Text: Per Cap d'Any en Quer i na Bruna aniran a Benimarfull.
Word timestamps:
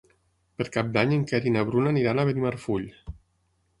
Per 0.61 0.65
Cap 0.77 0.87
d'Any 0.95 1.13
en 1.17 1.27
Quer 1.31 1.41
i 1.49 1.53
na 1.57 1.65
Bruna 1.67 1.93
aniran 1.97 2.23
a 2.25 2.29
Benimarfull. 2.31 2.89